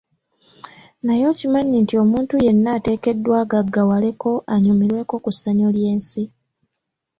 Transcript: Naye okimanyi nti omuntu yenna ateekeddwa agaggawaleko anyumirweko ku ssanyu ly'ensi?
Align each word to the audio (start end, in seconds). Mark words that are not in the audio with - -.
Naye 1.05 1.23
okimanyi 1.31 1.77
nti 1.83 1.93
omuntu 2.03 2.33
yenna 2.45 2.69
ateekeddwa 2.77 3.35
agaggawaleko 3.43 4.31
anyumirweko 4.53 5.13
ku 5.23 5.29
ssanyu 5.35 5.67
ly'ensi? 5.75 6.23